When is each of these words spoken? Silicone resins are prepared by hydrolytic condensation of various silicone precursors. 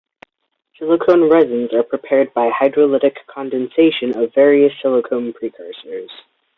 Silicone 0.79 1.29
resins 1.29 1.71
are 1.73 1.83
prepared 1.83 2.33
by 2.33 2.49
hydrolytic 2.49 3.17
condensation 3.27 4.17
of 4.17 4.33
various 4.33 4.73
silicone 4.81 5.31
precursors. 5.31 6.09